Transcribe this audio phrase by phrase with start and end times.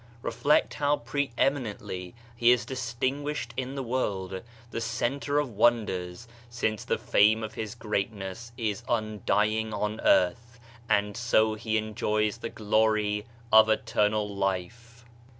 [0.23, 6.83] Reflect how pre eminently he is distinguished in the world, the center of wonders, since
[6.83, 10.59] the fame of his greatness is undying on earth
[10.89, 15.05] and so he enjoys the glory of Eternal Life.